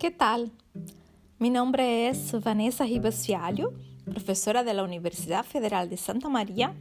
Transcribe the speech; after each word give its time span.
¿Qué 0.00 0.10
tal? 0.10 0.50
Mi 1.38 1.50
nombre 1.50 2.08
es 2.08 2.32
Vanessa 2.42 2.84
Ribas 2.84 3.26
Fialho, 3.26 3.74
profesora 4.06 4.64
de 4.64 4.72
la 4.72 4.82
Universidad 4.82 5.44
Federal 5.44 5.90
de 5.90 5.98
Santa 5.98 6.30
María. 6.30 6.74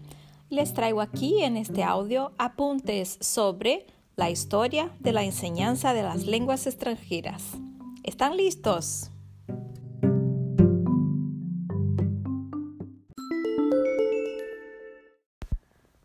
Les 0.49 0.73
traigo 0.73 1.01
aquí 1.01 1.43
en 1.43 1.57
este 1.57 1.83
audio 1.83 2.31
apuntes 2.37 3.17
sobre 3.19 3.85
la 4.15 4.29
historia 4.29 4.95
de 5.01 5.11
la 5.11 5.23
enseñanza 5.23 5.93
de 5.93 6.01
las 6.01 6.27
lenguas 6.27 6.65
extranjeras. 6.65 7.43
¿Están 8.03 8.37
listos? 8.37 9.11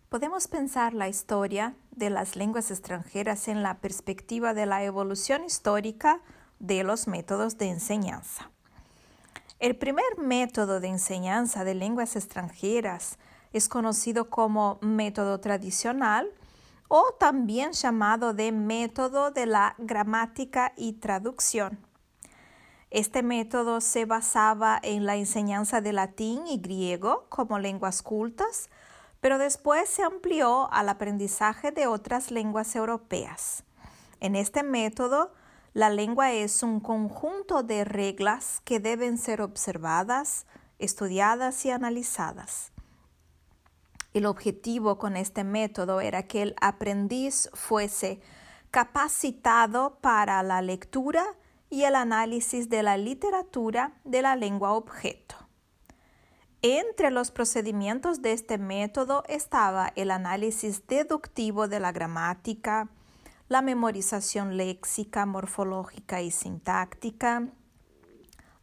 Podemos 0.09 0.49
pensar 0.49 0.95
la 0.95 1.09
historia 1.09 1.77
de 1.93 2.11
las 2.11 2.35
lenguas 2.35 2.73
extranjeras 2.73 3.47
en 3.47 3.63
la 3.63 3.79
perspectiva 3.79 4.53
de 4.53 4.67
la 4.67 4.83
evolución 4.83 5.45
histórica 5.45 6.21
de 6.67 6.83
los 6.83 7.07
métodos 7.07 7.59
de 7.59 7.69
enseñanza. 7.69 8.51
El 9.59 9.77
primer 9.77 10.19
método 10.19 10.81
de 10.81 10.89
enseñanza 10.89 11.65
de 11.65 11.75
lenguas 11.75 12.17
extranjeras 12.17 13.19
es 13.53 13.69
conocido 13.69 14.31
como 14.31 14.79
método 14.81 15.41
tradicional 15.41 16.31
o 16.89 17.15
también 17.19 17.73
llamado 17.73 18.35
de 18.35 18.51
método 18.53 19.31
de 19.31 19.47
la 19.47 19.75
gramática 19.79 20.73
y 20.77 20.95
traducción. 20.95 21.79
Este 22.91 23.23
método 23.23 23.81
se 23.81 24.05
basaba 24.05 24.79
en 24.83 25.05
la 25.05 25.17
enseñanza 25.17 25.81
de 25.81 25.93
latín 25.93 26.47
y 26.47 26.59
griego 26.59 27.27
como 27.29 27.59
lenguas 27.59 28.03
cultas, 28.03 28.71
pero 29.21 29.39
después 29.39 29.89
se 29.89 30.03
amplió 30.03 30.73
al 30.73 30.89
aprendizaje 30.89 31.73
de 31.73 31.87
otras 31.87 32.31
lenguas 32.31 32.77
europeas. 32.77 33.65
En 34.21 34.37
este 34.37 34.63
método, 34.63 35.33
la 35.75 35.91
lengua 35.91 36.33
es 36.33 36.63
un 36.63 36.79
conjunto 36.79 37.65
de 37.65 37.85
reglas 37.85 38.63
que 38.65 38.79
deben 38.79 39.19
ser 39.19 39.43
observadas, 39.43 40.47
estudiadas 40.79 41.67
y 41.67 41.71
analizadas. 41.71 42.73
El 44.13 44.27
objetivo 44.27 44.99
con 44.99 45.17
este 45.17 45.43
método 45.43 46.01
era 46.01 46.29
que 46.29 46.43
el 46.43 46.55
aprendiz 46.61 47.51
fuese 47.55 48.21
capacitado 48.71 49.99
para 50.01 50.41
la 50.45 50.63
lectura 50.63 51.25
y 51.71 51.83
el 51.83 51.97
análisis 51.97 52.69
de 52.69 52.85
la 52.85 52.97
literatura 52.97 53.99
de 54.05 54.23
la 54.23 54.37
lengua 54.37 54.75
objeto. 54.75 55.35
Entre 56.63 57.11
los 57.11 57.33
procedimientos 57.33 58.23
de 58.23 58.33
este 58.33 58.59
método 58.59 59.25
estaba 59.29 59.93
el 59.97 60.13
análisis 60.13 60.87
deductivo 60.87 61.67
de 61.67 61.81
la 61.81 61.91
gramática, 61.91 62.89
la 63.55 63.63
memorización 63.63 64.57
léxica, 64.57 65.27
morfológica 65.27 66.21
y 66.21 66.33
sintáctica, 66.33 67.47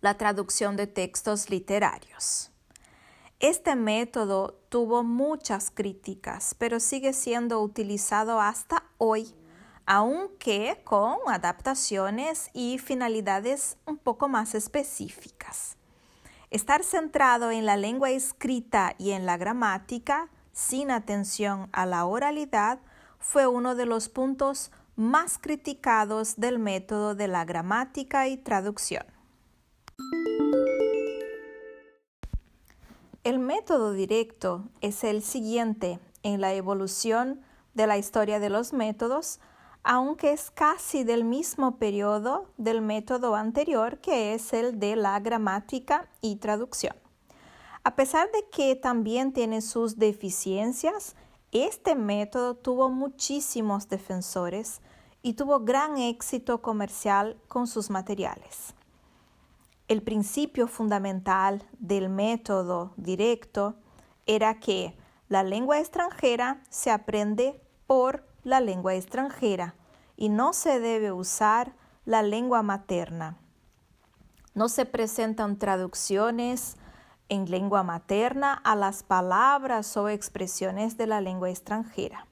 la 0.01 0.17
traducción 0.17 0.75
de 0.75 0.85
textos 0.85 1.49
literarios. 1.49 2.51
Este 3.39 3.77
método 3.77 4.59
tuvo 4.67 5.01
muchas 5.05 5.71
críticas, 5.71 6.55
pero 6.59 6.81
sigue 6.81 7.13
siendo 7.13 7.61
utilizado 7.61 8.41
hasta 8.41 8.83
hoy, 8.97 9.33
aunque 9.85 10.81
con 10.83 11.19
adaptaciones 11.27 12.49
y 12.51 12.77
finalidades 12.77 13.77
un 13.85 13.97
poco 13.97 14.27
más 14.27 14.55
específicas. 14.55 15.77
Estar 16.49 16.83
centrado 16.83 17.49
en 17.51 17.65
la 17.65 17.77
lengua 17.77 18.09
escrita 18.11 18.95
y 18.97 19.11
en 19.11 19.25
la 19.25 19.37
gramática, 19.37 20.27
sin 20.51 20.91
atención 20.91 21.69
a 21.71 21.85
la 21.85 22.03
oralidad, 22.03 22.79
fue 23.21 23.47
uno 23.47 23.75
de 23.75 23.85
los 23.85 24.09
puntos 24.09 24.71
más 25.01 25.39
criticados 25.39 26.35
del 26.37 26.59
método 26.59 27.15
de 27.15 27.27
la 27.27 27.43
gramática 27.43 28.27
y 28.27 28.37
traducción. 28.37 29.03
El 33.23 33.39
método 33.39 33.93
directo 33.93 34.69
es 34.79 35.03
el 35.03 35.23
siguiente 35.23 35.99
en 36.23 36.39
la 36.39 36.53
evolución 36.53 37.41
de 37.73 37.87
la 37.87 37.97
historia 37.97 38.39
de 38.39 38.49
los 38.49 38.73
métodos, 38.73 39.39
aunque 39.83 40.33
es 40.33 40.51
casi 40.51 41.03
del 41.03 41.23
mismo 41.23 41.77
periodo 41.77 42.51
del 42.57 42.81
método 42.81 43.35
anterior 43.35 43.99
que 43.99 44.33
es 44.35 44.53
el 44.53 44.79
de 44.79 44.95
la 44.95 45.19
gramática 45.19 46.09
y 46.21 46.35
traducción. 46.35 46.95
A 47.83 47.95
pesar 47.95 48.31
de 48.31 48.47
que 48.51 48.75
también 48.75 49.33
tiene 49.33 49.61
sus 49.61 49.97
deficiencias, 49.97 51.15
este 51.51 51.95
método 51.95 52.55
tuvo 52.55 52.89
muchísimos 52.89 53.89
defensores 53.89 54.79
y 55.21 55.33
tuvo 55.33 55.61
gran 55.61 55.97
éxito 55.97 56.61
comercial 56.61 57.37
con 57.47 57.67
sus 57.67 57.89
materiales. 57.89 58.73
El 59.87 60.01
principio 60.01 60.67
fundamental 60.67 61.67
del 61.79 62.09
método 62.09 62.93
directo 62.95 63.75
era 64.25 64.59
que 64.59 64.97
la 65.27 65.43
lengua 65.43 65.79
extranjera 65.79 66.61
se 66.69 66.91
aprende 66.91 67.61
por 67.87 68.25
la 68.43 68.61
lengua 68.61 68.95
extranjera 68.95 69.75
y 70.15 70.29
no 70.29 70.53
se 70.53 70.79
debe 70.79 71.11
usar 71.11 71.73
la 72.05 72.21
lengua 72.21 72.63
materna. 72.63 73.37
No 74.53 74.69
se 74.69 74.85
presentan 74.85 75.57
traducciones 75.57 76.77
en 77.29 77.49
lengua 77.49 77.83
materna 77.83 78.53
a 78.53 78.75
las 78.75 79.03
palabras 79.03 79.95
o 79.95 80.09
expresiones 80.09 80.97
de 80.97 81.07
la 81.07 81.21
lengua 81.21 81.49
extranjera. 81.49 82.27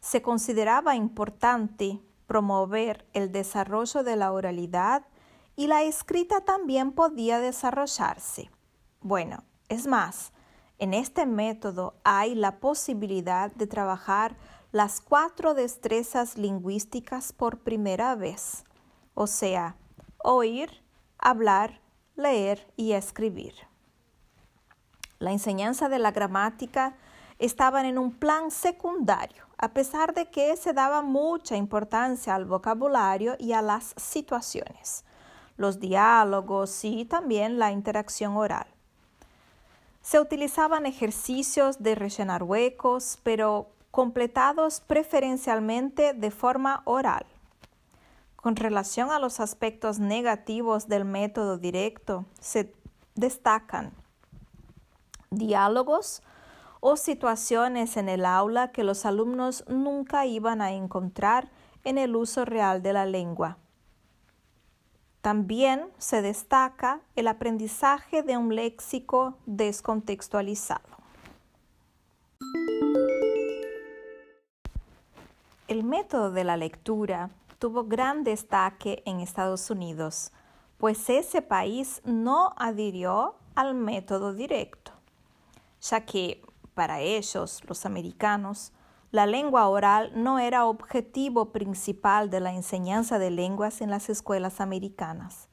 Se 0.00 0.22
consideraba 0.22 0.96
importante 0.96 2.00
promover 2.26 3.06
el 3.14 3.32
desarrollo 3.32 4.02
de 4.02 4.16
la 4.16 4.32
oralidad 4.32 5.06
y 5.56 5.66
la 5.66 5.82
escrita 5.82 6.42
también 6.42 6.92
podía 6.92 7.40
desarrollarse. 7.40 8.50
Bueno, 9.00 9.42
es 9.68 9.86
más, 9.86 10.32
en 10.78 10.94
este 10.94 11.26
método 11.26 11.96
hay 12.04 12.34
la 12.34 12.60
posibilidad 12.60 13.52
de 13.52 13.66
trabajar 13.66 14.36
las 14.70 15.00
cuatro 15.00 15.54
destrezas 15.54 16.36
lingüísticas 16.36 17.32
por 17.32 17.58
primera 17.60 18.14
vez, 18.14 18.64
o 19.14 19.26
sea, 19.26 19.76
oír, 20.22 20.84
hablar, 21.18 21.80
leer 22.14 22.72
y 22.76 22.92
escribir. 22.92 23.54
La 25.18 25.32
enseñanza 25.32 25.88
de 25.88 25.98
la 25.98 26.12
gramática 26.12 26.96
estaban 27.38 27.86
en 27.86 27.98
un 27.98 28.12
plan 28.12 28.52
secundario, 28.52 29.47
a 29.58 29.68
pesar 29.72 30.14
de 30.14 30.30
que 30.30 30.56
se 30.56 30.72
daba 30.72 31.02
mucha 31.02 31.56
importancia 31.56 32.34
al 32.34 32.44
vocabulario 32.44 33.34
y 33.38 33.52
a 33.52 33.62
las 33.62 33.92
situaciones, 33.96 35.04
los 35.56 35.80
diálogos 35.80 36.84
y 36.84 37.04
también 37.04 37.58
la 37.58 37.72
interacción 37.72 38.36
oral. 38.36 38.68
Se 40.00 40.20
utilizaban 40.20 40.86
ejercicios 40.86 41.82
de 41.82 41.96
rellenar 41.96 42.44
huecos, 42.44 43.18
pero 43.24 43.68
completados 43.90 44.80
preferencialmente 44.80 46.14
de 46.14 46.30
forma 46.30 46.82
oral. 46.84 47.26
Con 48.36 48.54
relación 48.54 49.10
a 49.10 49.18
los 49.18 49.40
aspectos 49.40 49.98
negativos 49.98 50.86
del 50.86 51.04
método 51.04 51.58
directo, 51.58 52.24
se 52.40 52.72
destacan 53.16 53.92
diálogos 55.30 56.22
o 56.80 56.96
situaciones 56.96 57.96
en 57.96 58.08
el 58.08 58.24
aula 58.24 58.72
que 58.72 58.84
los 58.84 59.04
alumnos 59.04 59.64
nunca 59.68 60.26
iban 60.26 60.60
a 60.60 60.72
encontrar 60.72 61.50
en 61.84 61.98
el 61.98 62.16
uso 62.16 62.44
real 62.44 62.82
de 62.82 62.92
la 62.92 63.06
lengua. 63.06 63.58
También 65.20 65.90
se 65.98 66.22
destaca 66.22 67.00
el 67.16 67.28
aprendizaje 67.28 68.22
de 68.22 68.36
un 68.36 68.54
léxico 68.54 69.36
descontextualizado. 69.46 70.88
El 75.66 75.84
método 75.84 76.30
de 76.30 76.44
la 76.44 76.56
lectura 76.56 77.30
tuvo 77.58 77.84
gran 77.84 78.24
destaque 78.24 79.02
en 79.04 79.20
Estados 79.20 79.70
Unidos, 79.70 80.32
pues 80.78 81.10
ese 81.10 81.42
país 81.42 82.00
no 82.04 82.54
adhirió 82.56 83.34
al 83.54 83.74
método 83.74 84.32
directo 84.32 84.92
ya 85.80 86.04
que 86.04 86.42
para 86.78 87.00
ellos, 87.00 87.60
los 87.66 87.84
americanos, 87.86 88.72
la 89.10 89.26
lengua 89.26 89.66
oral 89.66 90.12
no 90.14 90.38
era 90.38 90.64
objetivo 90.64 91.50
principal 91.50 92.30
de 92.30 92.38
la 92.38 92.54
enseñanza 92.54 93.18
de 93.18 93.32
lenguas 93.32 93.80
en 93.80 93.90
las 93.90 94.08
escuelas 94.08 94.60
americanas. 94.60 95.48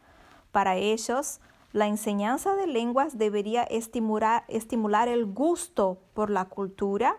Para 0.51 0.75
ellos, 0.75 1.41
la 1.73 1.87
enseñanza 1.87 2.53
de 2.53 2.67
lenguas 2.67 3.17
debería 3.17 3.63
estimular, 3.63 4.43
estimular, 4.49 5.07
el 5.07 5.25
gusto 5.25 5.97
por 6.13 6.29
la 6.29 6.45
cultura 6.45 7.17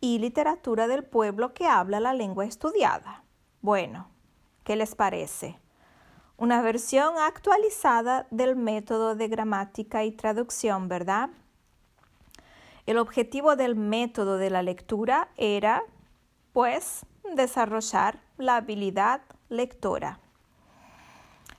y 0.00 0.18
literatura 0.18 0.88
del 0.88 1.04
pueblo 1.04 1.52
que 1.52 1.66
habla 1.66 2.00
la 2.00 2.14
lengua 2.14 2.46
estudiada. 2.46 3.22
Bueno, 3.60 4.08
¿qué 4.64 4.76
les 4.76 4.94
parece? 4.94 5.60
Una 6.38 6.62
versión 6.62 7.18
actualizada 7.18 8.26
del 8.30 8.56
método 8.56 9.14
de 9.14 9.28
gramática 9.28 10.04
y 10.04 10.12
traducción, 10.12 10.88
¿verdad? 10.88 11.28
El 12.86 12.98
objetivo 12.98 13.54
del 13.54 13.76
método 13.76 14.38
de 14.38 14.50
la 14.50 14.62
lectura 14.62 15.28
era, 15.36 15.84
pues, 16.52 17.06
desarrollar 17.34 18.20
la 18.38 18.56
habilidad 18.56 19.22
lectora. 19.48 20.18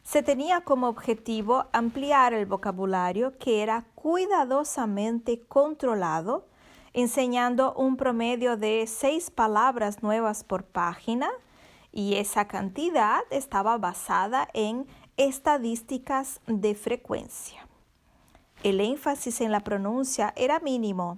se 0.03 0.21
tenía 0.21 0.61
como 0.61 0.89
objetivo 0.89 1.67
ampliar 1.71 2.33
el 2.33 2.45
vocabulario 2.45 3.37
que 3.37 3.63
era 3.63 3.85
cuidadosamente 3.95 5.41
controlado, 5.47 6.45
enseñando 6.91 7.73
un 7.73 7.95
promedio 7.95 8.57
de 8.57 8.85
seis 8.85 9.31
palabras 9.31 10.03
nuevas 10.03 10.43
por 10.43 10.65
página 10.65 11.29
y 11.93 12.15
esa 12.15 12.47
cantidad 12.49 13.21
estaba 13.29 13.77
basada 13.77 14.49
en 14.53 14.87
estadísticas 15.15 16.41
de 16.47 16.75
frecuencia. 16.75 17.62
El 18.63 18.79
énfasis 18.79 19.41
en 19.41 19.51
la 19.51 19.59
pronuncia 19.59 20.33
era 20.37 20.61
mínimo. 20.61 21.17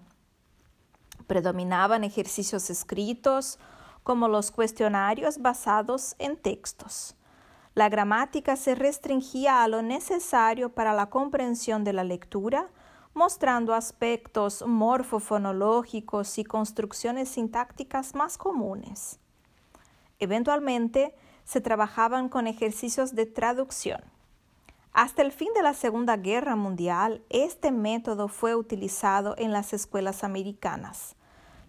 Predominaban 1.28 2.04
ejercicios 2.04 2.72
escritos 2.72 3.60
como 4.02 4.28
los 4.28 4.50
cuestionarios 4.50 5.38
basados 5.38 6.16
en 6.18 6.38
textos. 6.38 7.16
La 7.76 7.88
gramática 7.88 8.56
se 8.56 8.74
restringía 8.74 9.62
a 9.62 9.68
lo 9.68 9.84
necesario 9.84 10.74
para 10.74 10.94
la 10.94 11.12
comprensión 11.12 11.84
de 11.84 11.94
la 11.94 12.04
lectura, 12.04 12.68
mostrando 13.14 13.76
aspectos 13.76 14.64
morfofonológicos 14.66 16.40
y 16.40 16.46
construcciones 16.46 17.30
sintácticas 17.30 18.16
más 18.16 18.40
comunes. 18.40 19.20
Eventualmente, 20.18 21.16
se 21.44 21.62
trabajaban 21.62 22.28
con 22.28 22.48
ejercicios 22.48 23.14
de 23.14 23.28
traducción. 23.28 24.15
Hasta 24.96 25.24
el 25.24 25.34
fin 25.34 25.50
de 25.54 25.62
la 25.62 25.74
Segunda 25.74 26.16
Guerra 26.16 26.56
Mundial, 26.56 27.22
este 27.30 27.70
método 27.70 28.30
fue 28.30 28.56
utilizado 28.56 29.36
en 29.38 29.52
las 29.52 29.74
escuelas 29.74 30.24
americanas. 30.24 31.18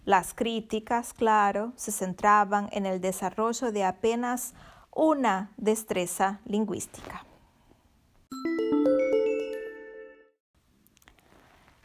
Las 0.05 0.33
críticas, 0.33 1.11
claro, 1.11 1.73
se 1.75 1.91
centraban 1.91 2.69
en 2.71 2.85
el 2.85 3.01
desarrollo 3.01 3.73
de 3.73 3.83
apenas 3.83 4.53
una 4.95 5.51
destreza 5.57 6.39
lingüística. 6.45 7.25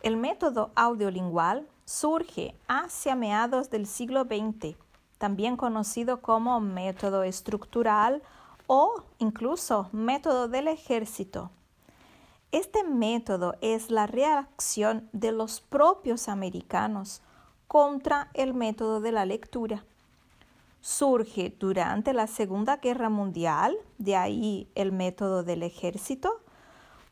El 0.05 0.17
método 0.19 0.71
audiolingual 0.77 1.67
surge 1.85 2.55
hacia 2.69 3.17
mediados 3.17 3.69
del 3.69 3.89
siglo 3.89 4.27
XX, 4.27 4.77
también 5.19 5.57
conocido 5.57 6.23
como 6.23 6.61
método 6.61 7.25
estructural 7.25 8.23
o 8.67 9.03
incluso 9.19 9.89
método 9.93 10.49
del 10.49 10.69
ejército. 10.69 11.51
Este 12.51 12.85
método 12.85 13.55
es 13.61 13.91
la 13.91 14.07
reacción 14.07 15.09
de 15.13 15.33
los 15.33 15.61
propios 15.61 16.29
americanos 16.29 17.23
contra 17.67 18.29
el 18.35 18.55
método 18.55 19.01
de 19.01 19.13
la 19.13 19.25
lectura 19.25 19.85
surge 20.83 21.55
durante 21.59 22.13
la 22.13 22.27
Segunda 22.27 22.77
Guerra 22.77 23.09
Mundial, 23.09 23.79
de 23.99 24.17
ahí 24.17 24.69
el 24.75 24.93
método 24.93 25.45
del 25.45 25.63
ejército, 25.63 26.41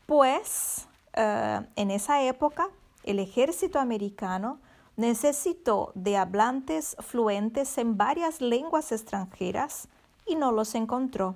pues 0.07 0.89
eh, 1.15 1.61
en 1.77 1.91
esa 1.93 2.23
época 2.23 2.69
el 3.05 3.21
ejército 3.21 3.79
americano 3.79 4.59
necesitó 4.97 5.93
de 5.95 6.17
hablantes 6.17 6.97
fluentes 6.99 7.79
en 7.79 7.97
varias 7.97 8.41
lenguas 8.41 8.91
extranjeras 8.93 9.89
y 10.31 10.37
no 10.37 10.53
los 10.53 10.75
encontró. 10.77 11.35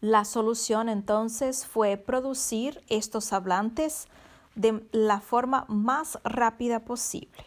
La 0.00 0.24
solución 0.24 0.88
entonces 0.88 1.66
fue 1.66 1.96
producir 1.96 2.82
estos 2.88 3.32
hablantes 3.32 4.08
de 4.56 4.84
la 4.90 5.20
forma 5.20 5.64
más 5.68 6.18
rápida 6.24 6.80
posible. 6.80 7.44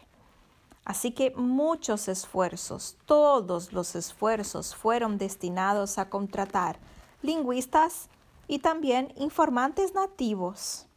Así 0.85 1.11
que 1.11 1.31
muchos 1.35 2.07
esfuerzos, 2.07 2.97
todos 3.05 3.73
los 3.73 3.95
esfuerzos 3.95 4.75
fueron 4.75 5.17
destinados 5.17 5.97
a 5.97 6.09
contratar 6.09 6.79
lingüistas 7.21 8.09
y 8.47 8.59
también 8.59 9.13
informantes 9.17 9.93
nativos. 9.93 10.87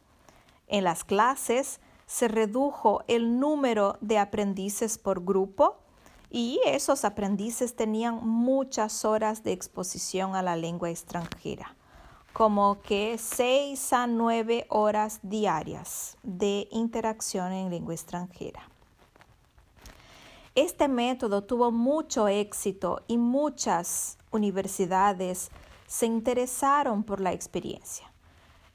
En 0.67 0.85
las 0.85 1.03
clases 1.03 1.79
se 2.07 2.27
redujo 2.27 3.03
el 3.07 3.39
número 3.39 3.97
de 3.99 4.19
aprendices 4.19 4.97
por 4.97 5.23
grupo 5.23 5.79
y 6.29 6.59
esos 6.65 7.05
aprendices 7.05 7.75
tenían 7.75 8.25
muchas 8.27 9.05
horas 9.05 9.43
de 9.43 9.51
exposición 9.51 10.35
a 10.35 10.41
la 10.41 10.55
lengua 10.55 10.89
extranjera, 10.89 11.75
como 12.33 12.81
que 12.81 13.17
seis 13.17 13.93
a 13.93 14.07
nueve 14.07 14.65
horas 14.69 15.19
diarias 15.23 16.17
de 16.23 16.67
interacción 16.71 17.51
en 17.51 17.69
lengua 17.69 17.93
extranjera. 17.93 18.69
Este 20.55 20.87
método 20.87 21.43
tuvo 21.43 21.71
mucho 21.71 22.29
éxito 22.29 23.01
y 23.07 23.17
muchas 23.17 24.17
universidades 24.31 25.51
se 25.85 26.05
interesaron 26.05 27.03
por 27.03 27.19
la 27.19 27.33
experiencia. 27.33 28.11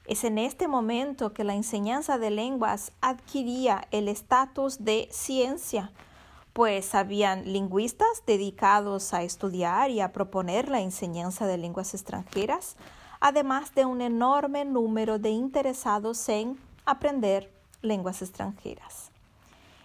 Es 0.05 0.23
en 0.23 0.37
este 0.37 0.67
momento 0.67 1.33
que 1.33 1.43
la 1.43 1.53
enseñanza 1.53 2.17
de 2.17 2.31
lenguas 2.31 2.91
adquiría 3.01 3.87
el 3.91 4.07
estatus 4.07 4.83
de 4.83 5.07
ciencia, 5.11 5.91
pues 6.53 6.95
habían 6.95 7.51
lingüistas 7.51 8.23
dedicados 8.25 9.13
a 9.13 9.23
estudiar 9.23 9.89
y 9.89 10.01
a 10.01 10.11
proponer 10.11 10.69
la 10.69 10.81
enseñanza 10.81 11.47
de 11.47 11.57
lenguas 11.57 11.93
extranjeras, 11.93 12.75
además 13.19 13.73
de 13.73 13.85
un 13.85 14.01
enorme 14.01 14.65
número 14.65 15.19
de 15.19 15.29
interesados 15.29 16.27
en 16.27 16.57
aprender 16.85 17.51
lenguas 17.81 18.21
extranjeras. 18.21 19.11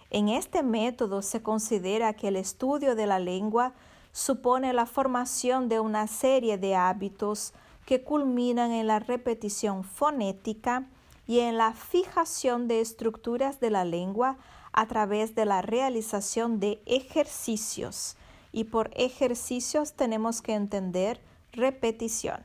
En 0.09 0.29
este 0.29 0.63
método 0.63 1.21
se 1.21 1.41
considera 1.41 2.13
que 2.13 2.29
el 2.29 2.35
estudio 2.35 2.95
de 2.95 3.07
la 3.07 3.19
lengua 3.19 3.73
supone 4.11 4.73
la 4.73 4.85
formación 4.85 5.69
de 5.69 5.79
una 5.79 6.07
serie 6.07 6.57
de 6.57 6.75
hábitos 6.75 7.53
que 7.85 8.03
culminan 8.03 8.71
en 8.71 8.87
la 8.87 8.99
repetición 8.99 9.83
fonética 9.83 10.87
y 11.27 11.39
en 11.39 11.57
la 11.57 11.73
fijación 11.73 12.67
de 12.67 12.81
estructuras 12.81 13.59
de 13.59 13.69
la 13.69 13.85
lengua 13.85 14.37
a 14.77 14.87
través 14.87 15.33
de 15.33 15.45
la 15.45 15.63
realización 15.63 16.59
de 16.59 16.79
ejercicios. 16.85 18.15
Y 18.51 18.65
por 18.65 18.91
ejercicios 18.95 19.93
tenemos 19.93 20.41
que 20.41 20.53
entender 20.53 21.19
repetición. 21.51 22.43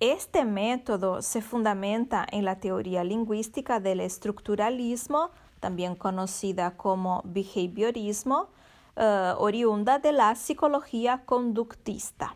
Este 0.00 0.46
método 0.46 1.20
se 1.20 1.42
fundamenta 1.42 2.26
en 2.32 2.46
la 2.46 2.58
teoría 2.58 3.04
lingüística 3.04 3.80
del 3.80 4.00
estructuralismo 4.00 5.30
también 5.60 5.94
conocida 5.94 6.76
como 6.76 7.20
behaviorismo, 7.24 8.48
eh, 8.96 9.34
oriunda 9.36 9.98
de 9.98 10.12
la 10.12 10.34
psicología 10.34 11.22
conductista. 11.26 12.34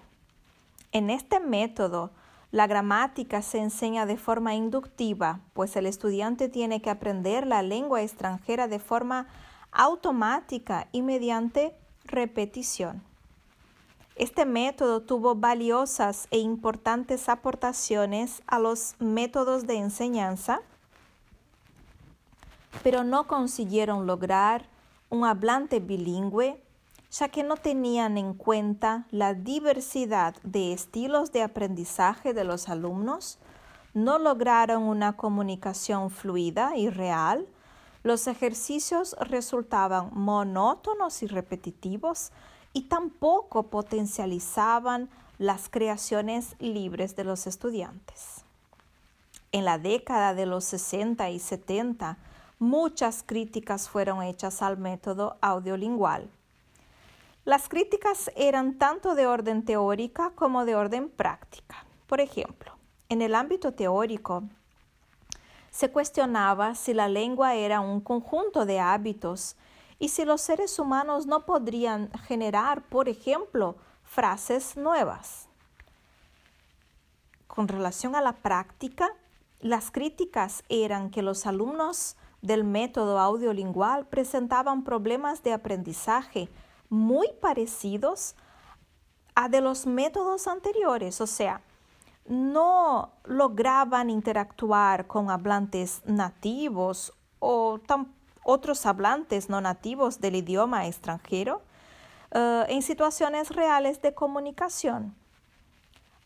En 0.93 1.09
este 1.09 1.41
método, 1.41 2.11
la 2.55 2.69
gramática 2.69 3.43
se 3.43 3.59
enseña 3.59 4.07
de 4.07 4.17
forma 4.17 4.55
inductiva, 4.55 5.41
pues 5.55 5.75
el 5.75 5.87
estudiante 5.87 6.49
tiene 6.49 6.81
que 6.81 6.89
aprender 6.89 7.49
la 7.49 7.63
lengua 7.63 8.01
extranjera 8.01 8.69
de 8.69 8.79
forma 8.79 9.27
automática 9.73 10.87
y 10.93 11.03
mediante 11.03 11.75
repetición. 12.05 13.03
Este 14.15 14.47
método 14.47 15.03
tuvo 15.03 15.35
valiosas 15.35 16.29
e 16.31 16.39
importantes 16.39 17.29
aportaciones 17.29 18.41
a 18.47 18.61
los 18.61 18.95
métodos 19.01 19.67
de 19.67 19.75
enseñanza 19.79 20.61
pero 22.85 23.03
no 23.03 23.27
consiguieron 23.27 24.07
lograr 24.07 24.69
un 25.11 25.25
hablante 25.25 25.81
bilingüe, 25.81 26.63
ya 27.17 27.29
que 27.29 27.45
no 27.45 27.57
tenían 27.57 28.19
en 28.19 28.35
cuenta 28.35 29.07
la 29.13 29.35
diversidad 29.35 30.35
de 30.43 30.73
estilos 30.73 31.31
de 31.31 31.43
aprendizaje 31.43 32.35
de 32.35 32.43
los 32.43 32.69
alumnos, 32.69 33.39
no 33.93 34.19
lograron 34.19 34.83
una 34.83 35.17
comunicación 35.17 36.11
fluida 36.11 36.77
y 36.77 36.91
real, 36.91 37.47
los 38.03 38.27
ejercicios 38.27 39.15
resultaban 39.21 40.11
monótonos 40.13 41.23
y 41.23 41.29
repetitivos 41.29 42.33
y 42.73 42.89
tampoco 42.89 43.71
potencializaban 43.71 45.09
las 45.39 45.69
creaciones 45.69 46.57
libres 46.59 47.15
de 47.15 47.23
los 47.23 47.47
estudiantes. 47.47 48.45
En 49.53 49.65
la 49.65 49.79
década 49.79 50.35
de 50.35 50.47
los 50.47 50.65
60 50.65 51.31
y 51.31 51.39
70, 51.39 52.19
muchas 52.59 53.23
críticas 53.25 53.89
fueron 53.89 54.21
hechas 54.21 54.63
al 54.63 54.79
método 54.79 55.37
audiolingual. 55.41 56.29
Las 57.45 57.69
críticas 57.69 58.31
eran 58.37 58.79
tanto 58.79 59.15
de 59.15 59.27
orden 59.27 59.67
teórica 59.67 60.33
como 60.35 60.65
de 60.65 60.77
orden 60.77 61.11
práctica. 61.11 61.85
Por 62.07 62.23
ejemplo, 62.23 62.73
en 63.11 63.21
el 63.21 63.35
ámbito 63.35 63.75
teórico, 63.75 64.45
se 65.71 65.91
cuestionaba 65.91 66.75
si 66.75 66.95
la 66.95 67.07
lengua 67.07 67.55
era 67.55 67.81
un 67.81 68.01
conjunto 68.01 68.65
de 68.65 68.81
hábitos 68.81 69.57
y 69.99 70.09
si 70.09 70.25
los 70.25 70.41
seres 70.41 70.79
humanos 70.79 71.27
no 71.27 71.45
podrían 71.45 72.11
generar, 72.27 72.83
por 72.83 73.11
ejemplo, 73.11 73.77
frases 74.05 74.79
nuevas. 74.79 75.47
Con 77.47 77.69
relación 77.69 78.17
a 78.17 78.23
la 78.23 78.33
práctica, 78.33 79.11
las 79.61 79.91
críticas 79.91 80.65
eran 80.71 81.11
que 81.11 81.21
los 81.21 81.45
alumnos 81.45 82.17
del 82.41 82.65
método 82.65 83.19
audiolingual 83.19 84.07
presentaban 84.07 84.83
problemas 84.83 85.43
de 85.43 85.53
aprendizaje 85.53 86.49
muy 86.95 87.29
parecidos 87.41 88.37
a 89.35 89.49
de 89.49 89.61
los 89.61 89.87
métodos 89.87 90.47
anteriores, 90.47 91.21
o 91.21 91.27
sea, 91.27 91.61
no 92.27 93.13
lograban 93.25 94.09
interactuar 94.09 95.07
con 95.07 95.31
hablantes 95.31 96.03
nativos 96.07 97.13
o 97.41 97.81
otros 98.45 98.87
hablantes 98.87 99.49
no 99.51 99.61
nativos 99.61 100.21
del 100.21 100.37
idioma 100.37 100.87
extranjero 100.87 101.63
eh, 102.31 102.65
en 102.69 102.83
situaciones 102.83 103.51
reales 103.51 104.01
de 104.01 104.15
comunicación. 104.15 105.15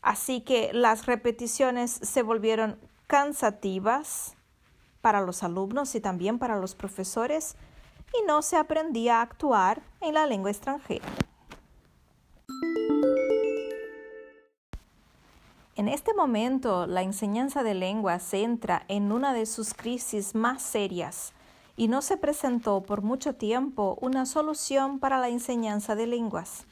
Así 0.01 0.41
que 0.41 0.71
las 0.71 1.05
repeticiones 1.05 1.91
se 1.91 2.21
volvieron 2.21 2.79
cansativas 3.07 4.37
para 5.01 5.21
los 5.21 5.43
alumnos 5.43 5.95
y 5.95 5.99
también 5.99 6.39
para 6.39 6.57
los 6.57 6.75
profesores 6.75 7.57
y 8.13 8.25
no 8.25 8.41
se 8.41 8.57
aprendía 8.57 9.19
a 9.19 9.21
actuar 9.21 9.81
en 10.01 10.13
la 10.13 10.25
lengua 10.25 10.51
extranjera. 10.51 11.07
En 15.75 15.87
este 15.87 16.13
momento, 16.13 16.87
la 16.87 17.03
enseñanza 17.03 17.63
de 17.63 17.73
lengua 17.73 18.19
se 18.19 18.43
entra 18.43 18.83
en 18.89 19.13
una 19.13 19.33
de 19.33 19.45
sus 19.45 19.73
crisis 19.73 20.35
más 20.35 20.61
serias 20.61 21.33
y 21.77 21.87
no 21.87 22.01
se 22.01 22.17
presentó 22.17 22.83
por 22.83 23.01
mucho 23.01 23.35
tiempo 23.35 23.97
una 24.01 24.25
solución 24.25 24.99
para 24.99 25.19
la 25.19 25.29
enseñanza 25.29 25.95
de 25.95 26.07
lenguas. 26.07 26.65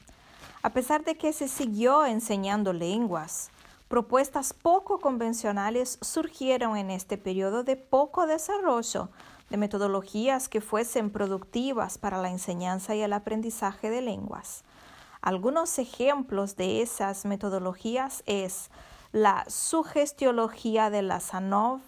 A 0.62 0.72
pesar 0.72 1.06
de 1.06 1.16
que 1.16 1.32
se 1.32 1.48
siguió 1.48 2.06
enseñando 2.06 2.74
lenguas, 2.74 3.50
propuestas 3.88 4.52
poco 4.52 5.00
convencionales 5.00 5.98
surgieron 6.02 6.76
en 6.76 6.92
este 6.92 7.18
periodo 7.18 7.64
de 7.64 7.78
poco 7.78 8.28
desarrollo 8.28 9.10
de 9.50 9.58
metodologías 9.58 10.50
que 10.50 10.62
fuesen 10.62 11.10
productivas 11.10 11.98
para 11.98 12.22
la 12.22 12.30
enseñanza 12.30 12.96
y 12.96 13.02
el 13.02 13.14
aprendizaje 13.14 13.90
de 13.90 14.02
lenguas. 14.02 14.64
Algunos 15.22 15.80
ejemplos 15.80 16.56
de 16.56 16.82
esas 16.82 17.26
metodologías 17.26 18.24
es 18.26 18.70
la 19.12 19.46
sugestiología 19.48 20.90
de 20.90 21.02
la 21.02 21.20
Sanov, 21.20 21.80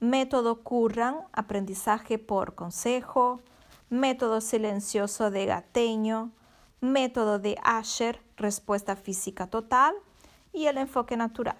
método 0.00 0.62
Curran, 0.62 1.16
aprendizaje 1.32 2.18
por 2.18 2.54
consejo, 2.54 3.40
método 3.88 4.40
silencioso 4.40 5.30
de 5.30 5.46
Gateño, 5.46 6.30
método 6.80 7.38
de 7.38 7.56
Asher, 7.62 8.20
respuesta 8.36 8.96
física 8.96 9.46
total, 9.46 9.94
y 10.52 10.66
el 10.66 10.78
enfoque 10.78 11.16
natural. 11.16 11.56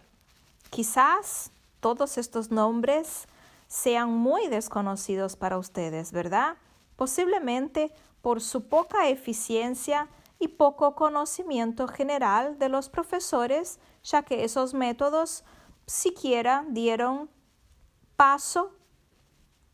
Quizás 0.71 1.51
todos 1.81 2.19
estos 2.19 2.51
nombres 2.51 3.27
sean 3.75 4.13
muy 4.13 4.47
desconocidos 4.47 5.35
para 5.35 5.59
ustedes, 5.59 6.13
¿verdad? 6.13 6.59
Posiblemente 6.95 7.93
por 8.23 8.41
su 8.41 8.69
poca 8.69 9.09
eficiencia 9.09 10.09
y 10.39 10.47
poco 10.47 10.95
conocimiento 10.95 11.89
general 11.89 12.57
de 12.61 12.69
los 12.69 12.89
profesores, 12.89 13.81
ya 14.05 14.23
que 14.23 14.45
esos 14.45 14.75
métodos 14.75 15.43
siquiera 15.87 16.65
dieron 16.69 17.29
paso 18.15 18.71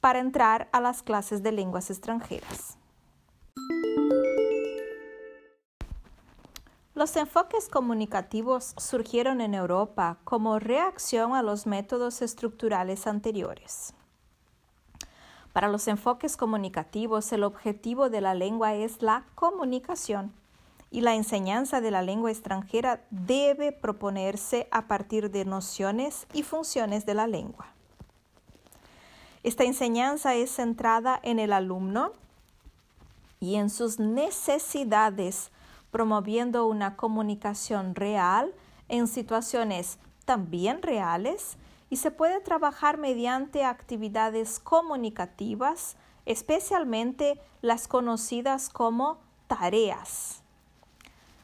para 0.00 0.20
entrar 0.20 0.70
a 0.72 0.80
las 0.80 1.02
clases 1.02 1.42
de 1.42 1.52
lenguas 1.52 1.90
extranjeras. 1.90 2.79
Los 7.00 7.16
enfoques 7.16 7.70
comunicativos 7.70 8.74
surgieron 8.76 9.40
en 9.40 9.54
Europa 9.54 10.18
como 10.24 10.58
reacción 10.58 11.34
a 11.34 11.40
los 11.40 11.66
métodos 11.66 12.20
estructurales 12.20 13.06
anteriores. 13.06 13.94
Para 15.54 15.68
los 15.68 15.88
enfoques 15.88 16.36
comunicativos, 16.36 17.32
el 17.32 17.44
objetivo 17.44 18.10
de 18.10 18.20
la 18.20 18.34
lengua 18.34 18.74
es 18.74 19.00
la 19.00 19.24
comunicación 19.34 20.34
y 20.90 21.00
la 21.00 21.14
enseñanza 21.14 21.80
de 21.80 21.90
la 21.90 22.02
lengua 22.02 22.32
extranjera 22.32 23.02
debe 23.08 23.72
proponerse 23.72 24.68
a 24.70 24.86
partir 24.86 25.30
de 25.30 25.46
nociones 25.46 26.26
y 26.34 26.42
funciones 26.42 27.06
de 27.06 27.14
la 27.14 27.26
lengua. 27.26 27.72
Esta 29.42 29.64
enseñanza 29.64 30.34
es 30.34 30.50
centrada 30.50 31.18
en 31.22 31.38
el 31.38 31.54
alumno 31.54 32.12
y 33.40 33.54
en 33.54 33.70
sus 33.70 33.98
necesidades, 33.98 35.50
promoviendo 35.90 36.66
una 36.66 36.96
comunicación 36.96 37.94
real 37.94 38.54
en 38.88 39.06
situaciones 39.06 39.98
también 40.24 40.82
reales 40.82 41.56
y 41.90 41.96
se 41.96 42.10
puede 42.10 42.40
trabajar 42.40 42.98
mediante 42.98 43.64
actividades 43.64 44.60
comunicativas, 44.60 45.96
especialmente 46.26 47.40
las 47.62 47.88
conocidas 47.88 48.68
como 48.68 49.18
tareas. 49.48 50.42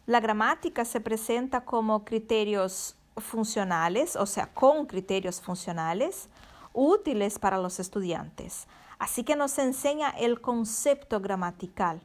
La 0.07 0.21
gramática 0.21 0.85
se 0.85 1.01
presenta 1.01 1.65
como 1.65 2.05
criterios 2.05 2.95
funcionales, 3.17 4.15
o 4.15 4.27
sea, 4.27 4.53
con 4.55 4.87
criterios 4.87 5.41
funcionales, 5.41 6.29
útiles 6.73 7.41
para 7.41 7.59
los 7.59 7.81
estudiantes. 7.81 8.69
Así 9.01 9.25
que 9.25 9.35
no 9.35 9.49
se 9.49 9.63
enseña 9.63 10.11
el 10.11 10.41
concepto 10.41 11.21
gramatical, 11.21 12.01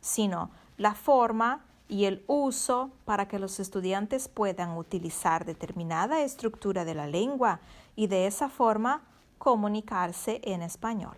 sino 0.00 0.50
la 0.76 0.94
forma 0.94 1.64
y 1.88 2.06
el 2.06 2.24
uso 2.26 2.90
para 3.04 3.28
que 3.28 3.38
los 3.38 3.60
estudiantes 3.60 4.28
puedan 4.28 4.76
utilizar 4.76 5.44
determinada 5.44 6.22
estructura 6.22 6.84
de 6.84 6.94
la 6.94 7.06
lengua 7.06 7.60
y 7.96 8.06
de 8.06 8.26
esa 8.26 8.48
forma 8.48 9.02
comunicarse 9.38 10.40
en 10.44 10.62
español. 10.62 11.16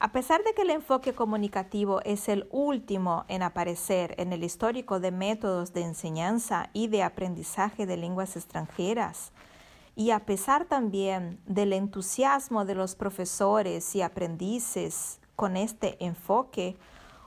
A 0.00 0.12
pesar 0.12 0.42
de 0.44 0.52
que 0.52 0.62
el 0.62 0.70
enfoque 0.70 1.14
comunicativo 1.14 2.02
es 2.02 2.28
el 2.28 2.46
último 2.50 3.24
en 3.28 3.42
aparecer 3.42 4.14
en 4.18 4.32
el 4.32 4.44
histórico 4.44 5.00
de 5.00 5.12
métodos 5.12 5.72
de 5.72 5.82
enseñanza 5.82 6.68
y 6.72 6.88
de 6.88 7.02
aprendizaje 7.02 7.86
de 7.86 7.96
lenguas 7.96 8.36
extranjeras, 8.36 9.32
y 9.96 10.10
a 10.10 10.26
pesar 10.26 10.64
también 10.64 11.38
del 11.46 11.72
entusiasmo 11.72 12.64
de 12.64 12.74
los 12.74 12.96
profesores 12.96 13.94
y 13.94 14.02
aprendices 14.02 15.20
con 15.36 15.56
este 15.56 15.96
enfoque, 16.04 16.76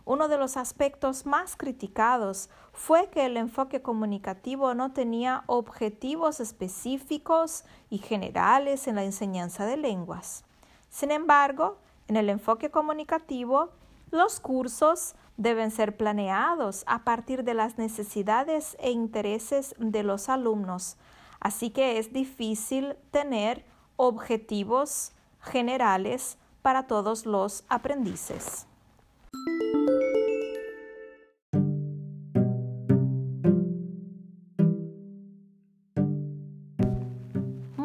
uno 0.08 0.28
de 0.28 0.38
los 0.38 0.58
aspectos 0.58 1.26
más 1.26 1.56
criticados 1.56 2.50
fue 2.74 3.10
que 3.10 3.26
el 3.26 3.38
enfoque 3.38 3.82
comunicativo 3.82 4.74
no 4.74 4.94
tenía 4.94 5.44
objetivos 5.46 6.40
específicos 6.40 7.64
y 7.90 8.00
generales 8.00 8.88
en 8.88 8.96
la 8.96 9.04
enseñanza 9.04 9.66
de 9.66 9.78
lenguas. 9.78 10.46
Sin 10.90 11.12
embargo, 11.12 11.78
en 12.08 12.16
el 12.18 12.30
enfoque 12.30 12.72
comunicativo, 12.72 13.70
los 14.10 14.40
cursos 14.40 15.14
deben 15.36 15.70
ser 15.70 15.96
planeados 15.98 16.84
a 16.88 17.04
partir 17.04 17.44
de 17.44 17.54
las 17.54 17.78
necesidades 17.78 18.76
e 18.80 18.90
intereses 18.90 19.76
de 19.78 20.02
los 20.02 20.30
alumnos, 20.30 20.98
Así 21.40 21.70
que 21.70 21.98
es 21.98 22.14
difícil 22.14 22.96
tener 23.12 23.64
objetivos 23.96 25.12
generales 25.42 26.38
para 26.62 26.88
todos 26.88 27.26
los 27.26 27.64
aprendices. 27.70 28.68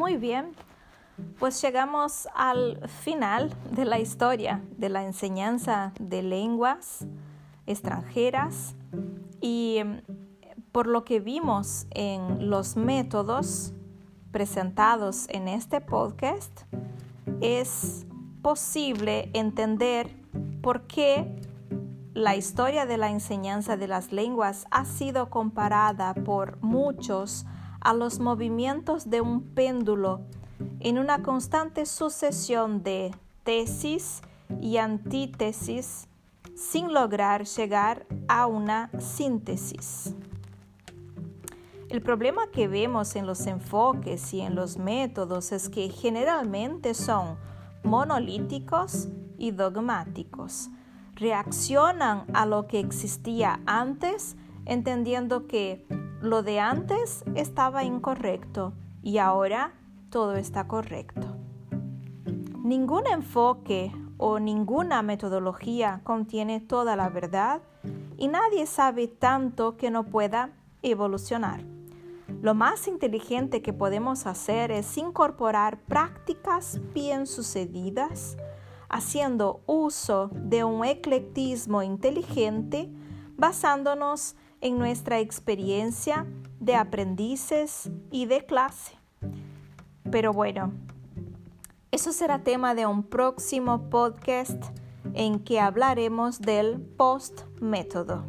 Muy 0.03 0.17
bien, 0.17 0.57
pues 1.39 1.63
llegamos 1.63 2.27
al 2.35 2.89
final 2.89 3.55
de 3.71 3.85
la 3.85 4.01
historia 4.01 4.61
de 4.77 4.89
la 4.89 5.05
enseñanza 5.05 5.93
de 6.01 6.25
lenguas 6.25 7.07
extranjeras 7.69 8.75
y 9.41 9.79
por 10.73 10.89
lo 10.89 11.05
que 11.05 11.21
vimos 11.21 11.87
en 11.93 12.51
los 12.51 12.75
métodos 12.77 13.75
presentados 14.33 15.29
en 15.29 15.47
este 15.47 15.81
podcast, 15.81 16.63
es 17.41 18.05
posible 18.43 19.31
entender 19.35 20.11
por 20.63 20.89
qué 20.89 21.33
la 22.13 22.35
historia 22.35 22.87
de 22.87 22.97
la 22.97 23.09
enseñanza 23.09 23.77
de 23.77 23.87
las 23.87 24.11
lenguas 24.11 24.67
ha 24.73 24.85
sido 24.85 25.31
comparada 25.31 26.13
por 26.13 26.61
muchos 26.61 27.47
a 27.83 27.95
los 27.95 28.21
movimientos 28.21 29.11
de 29.11 29.21
un 29.21 29.43
péndulo 29.43 30.21
en 30.81 30.99
una 30.99 31.23
constante 31.23 31.87
sucesión 31.87 32.83
de 32.83 33.15
tesis 33.45 34.23
y 34.61 34.77
antítesis 34.77 36.09
sin 36.55 36.93
lograr 36.93 37.45
llegar 37.45 38.07
a 38.29 38.47
una 38.47 38.91
síntesis. 38.99 40.15
El 41.89 42.01
problema 42.01 42.47
que 42.51 42.69
vemos 42.69 43.17
en 43.17 43.27
los 43.27 43.47
enfoques 43.47 44.33
y 44.33 44.41
en 44.41 44.55
los 44.55 44.79
métodos 44.79 45.53
es 45.53 45.69
que 45.69 45.91
generalmente 45.91 46.95
son 46.95 47.37
monolíticos 47.85 49.09
y 49.37 49.51
dogmáticos. 49.51 50.71
Reaccionan 51.17 52.25
a 52.33 52.47
lo 52.47 52.67
que 52.67 52.81
existía 52.81 53.61
antes, 53.67 54.37
entendiendo 54.65 55.47
que 55.47 55.87
lo 56.23 56.45
de 56.45 56.61
antes 56.61 57.25
estaba 57.35 57.83
incorrecto 57.83 58.73
y 59.03 59.19
ahora 59.19 59.75
todo 60.09 60.37
está 60.37 60.69
correcto. 60.69 61.37
Ningún 62.63 63.09
enfoque 63.09 63.93
o 64.19 64.39
ninguna 64.39 65.03
metodología 65.03 66.01
contiene 66.05 66.61
toda 66.61 66.95
la 66.95 67.09
verdad 67.09 67.61
y 68.17 68.29
nadie 68.29 68.67
sabe 68.67 69.09
tanto 69.09 69.77
que 69.77 69.91
no 69.91 70.05
pueda 70.05 70.51
evolucionar. 70.83 71.65
Lo 72.41 72.55
más 72.55 72.87
inteligente 72.87 73.61
que 73.61 73.73
podemos 73.73 74.27
hacer 74.27 74.71
es 74.71 74.97
incorporar 74.97 75.81
prácticas 75.81 76.81
bien 76.95 77.27
sucedidas, 77.27 78.37
haciendo 78.89 79.61
uso 79.67 80.31
de 80.33 80.63
un 80.63 80.85
eclectismo 80.85 81.83
inteligente 81.83 82.93
basándonos 83.37 84.37
en 84.63 84.79
nuestra 84.79 85.19
experiencia 85.19 86.25
de 86.61 86.77
aprendices 86.77 87.91
y 88.11 88.25
de 88.27 88.47
clase. 88.47 88.97
Pero 90.11 90.33
bueno, 90.33 90.73
eso 91.91 92.13
será 92.13 92.43
tema 92.43 92.75
de 92.75 92.87
un 92.87 93.03
próximo 93.03 93.91
podcast 93.91 94.65
en 95.15 95.41
que 95.41 95.61
hablaremos 95.61 96.41
del 96.41 96.81
post-método. 96.81 98.25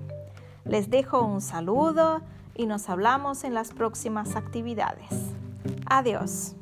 Les 0.66 0.90
dejo 0.90 1.22
un 1.22 1.40
saludo 1.40 2.22
y 2.56 2.66
nos 2.66 2.90
hablamos 2.90 3.44
en 3.44 3.54
las 3.54 3.72
próximas 3.72 4.36
actividades. 4.36 5.10
Adiós. 5.86 6.56